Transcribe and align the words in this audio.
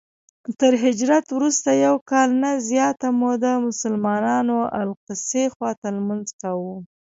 تر 0.59 0.73
هجرت 0.83 1.25
وروسته 1.37 1.69
یو 1.85 1.95
کال 2.09 2.29
نه 2.43 2.51
زیاته 2.69 3.07
موده 3.21 3.53
مسلمانانو 3.67 4.57
الاقصی 4.79 5.43
خواته 5.55 5.87
لمونځ 5.95 6.27
کاوه. 6.41 6.75